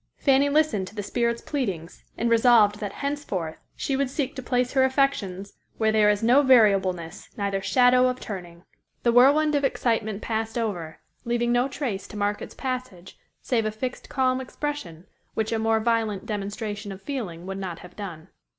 [0.17, 4.73] Fanny listened to the Spirit's pleadings and resolved that henceforth she would seek to place
[4.73, 8.63] her affections where "there is no variableness, neither shadow of turning."
[9.03, 13.71] The whirlwind of excitement passed over, leaving no trace to mark its passage, save a
[13.71, 18.29] fixed calm expression, which a more violent demonstration of feeling would not have done.